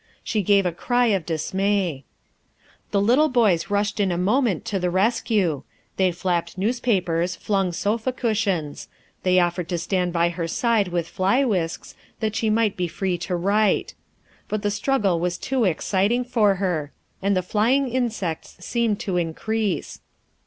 She 0.23 0.41
gave 0.41 0.65
a 0.65 0.71
cry 0.71 1.05
of 1.13 1.27
dismay. 1.27 2.05
The 2.89 2.99
little 2.99 3.29
boys 3.29 3.69
rushed 3.69 3.99
in 3.99 4.11
a 4.11 4.17
moment 4.17 4.65
to 4.65 4.79
the 4.79 4.89
rescue. 4.89 5.61
They 5.97 6.11
flapped 6.11 6.57
newspapers, 6.57 7.35
flung 7.35 7.71
sofa 7.71 8.11
cushions; 8.11 8.87
they 9.21 9.39
offered 9.39 9.69
to 9.69 9.77
stand 9.77 10.11
by 10.11 10.29
her 10.29 10.47
side 10.47 10.87
with 10.87 11.07
fly 11.07 11.45
whisks, 11.45 11.93
that 12.19 12.35
she 12.35 12.49
might 12.49 12.75
be 12.75 12.87
free 12.87 13.19
to 13.19 13.35
write. 13.35 13.93
But 14.47 14.63
the 14.63 14.71
struggle 14.71 15.19
was 15.19 15.37
too 15.37 15.65
exciting 15.65 16.23
for 16.23 16.55
her, 16.55 16.91
and 17.21 17.37
the 17.37 17.43
flying 17.43 17.87
insects 17.87 18.57
seemed 18.59 18.99
to 19.01 19.17
increase. 19.17 19.99